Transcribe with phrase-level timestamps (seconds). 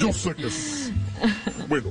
[0.00, 0.92] Yo sé que sí.
[1.68, 1.90] Bueno,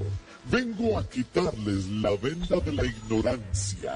[0.52, 3.96] vengo a quitarles la venda de la ignorancia.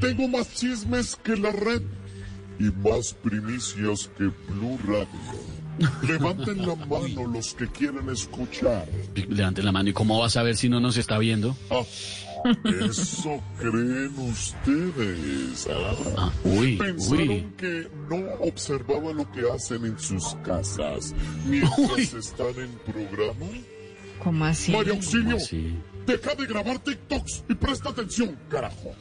[0.00, 1.82] Tengo más chismes que la red
[2.58, 5.06] y más primicias que Blue Radio.
[6.06, 8.86] Levanten la mano los que quieren escuchar.
[9.28, 9.88] Levanten la mano.
[9.88, 11.56] ¿Y cómo vas a ver si no nos está viendo?
[11.70, 11.82] Ah,
[12.64, 15.68] eso creen ustedes.
[16.16, 16.30] Ah.
[16.44, 17.46] Uy, Pensaron uy.
[17.56, 21.14] que no observaba lo que hacen en sus casas
[21.46, 22.10] mientras Uy.
[22.18, 23.46] están en programa.
[24.22, 24.72] ¿Cómo así?
[24.72, 25.76] María Auxilio, Sí.
[26.06, 28.94] deja de grabar TikToks y presta atención, carajo.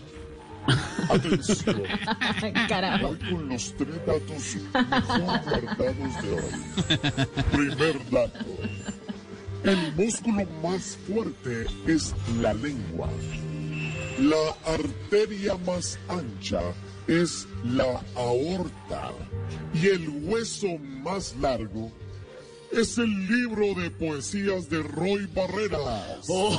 [1.10, 1.82] Atención,
[2.70, 3.08] Carajo.
[3.08, 7.28] voy con los tres datos mejor guardados de hoy.
[7.52, 8.46] Primer dato.
[9.64, 13.08] El músculo más fuerte es la lengua.
[14.20, 16.62] La arteria más ancha
[17.08, 19.12] es la aorta.
[19.74, 20.68] Y el hueso
[21.04, 21.92] más largo
[22.72, 26.28] es el libro de poesías de Roy Barreras.
[26.28, 26.50] No,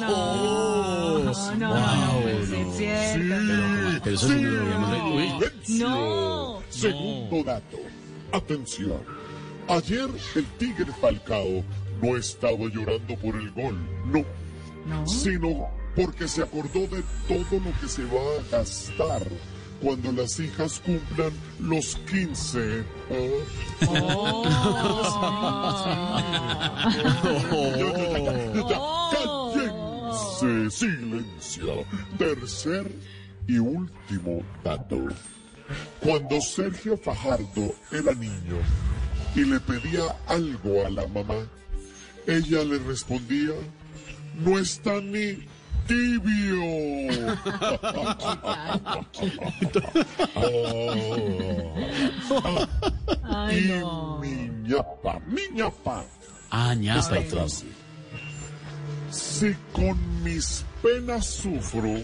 [0.00, 1.18] no,
[1.54, 4.16] no, puede ser cierto.
[4.16, 5.38] Sí no.
[5.38, 5.88] Silencio.
[5.88, 6.62] No.
[6.68, 7.78] Segundo dato.
[8.32, 9.02] Atención.
[9.68, 11.62] Ayer el Tigre Falcao
[12.02, 13.78] no estaba llorando por el gol.
[14.06, 14.24] No.
[14.86, 15.06] No.
[15.06, 19.22] Sino porque se acordó de todo lo que se va a gastar
[19.82, 22.84] cuando las hijas cumplan los 15.
[23.10, 23.24] ¿ah?
[30.40, 31.84] Cállense, silencio.
[32.18, 32.90] Tercer
[33.46, 35.08] y último dato.
[36.00, 38.56] Cuando Sergio Fajardo era niño
[39.34, 41.46] y le pedía algo a la mamá,
[42.26, 43.52] ella le respondía,
[44.36, 45.46] no está ni
[45.86, 46.60] tibio.
[53.22, 54.18] Ay, y no.
[54.20, 56.04] mi ñapa, mi ñapa,
[56.50, 57.16] Ah, ñapa.
[59.10, 61.94] Si con mis penas sufro,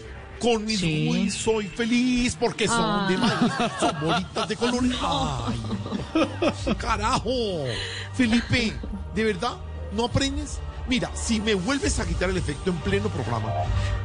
[0.41, 1.31] Con mis Sí.
[1.31, 4.93] Soy feliz porque son de maíz, son bolitas de colores.
[5.03, 6.75] ¡Ay!
[6.79, 7.65] ¡Carajo!
[8.13, 8.73] Felipe,
[9.15, 9.57] ¿de verdad?
[9.97, 10.59] ¿No aprendes?
[10.89, 13.51] Mira, si me vuelves a quitar el efecto en pleno programa,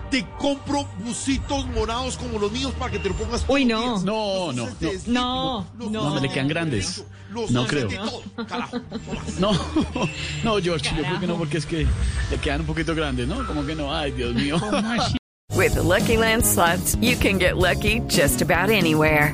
[0.09, 3.81] te compro busitos morados como los míos para que te lo pongas Uy, no.
[3.81, 4.03] días.
[4.03, 4.75] No, no, no.
[4.77, 6.19] Slipknot, No, no.
[6.19, 7.03] le quedan grandes.
[7.29, 7.87] Los No creo.
[7.91, 8.11] no.
[9.39, 9.51] No,
[10.43, 11.85] no, George, yo creo que no, porque es que
[12.31, 13.45] le quedan un poquito grandes, ¿no?
[13.45, 14.57] Como que no, ay, Dios mío.
[15.53, 19.33] With the Lucky Land slots, you can get lucky just about anywhere.